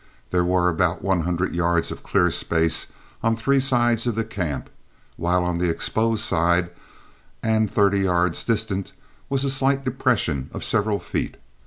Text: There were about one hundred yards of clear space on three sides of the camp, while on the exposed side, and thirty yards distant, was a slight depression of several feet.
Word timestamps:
There 0.31 0.43
were 0.43 0.67
about 0.67 1.03
one 1.03 1.19
hundred 1.19 1.53
yards 1.53 1.91
of 1.91 2.01
clear 2.01 2.31
space 2.31 2.87
on 3.21 3.35
three 3.35 3.59
sides 3.59 4.07
of 4.07 4.15
the 4.15 4.23
camp, 4.23 4.71
while 5.15 5.43
on 5.43 5.59
the 5.59 5.69
exposed 5.69 6.23
side, 6.23 6.71
and 7.43 7.69
thirty 7.69 7.99
yards 7.99 8.43
distant, 8.43 8.93
was 9.29 9.45
a 9.45 9.49
slight 9.51 9.85
depression 9.85 10.49
of 10.53 10.63
several 10.63 10.97
feet. 10.97 11.37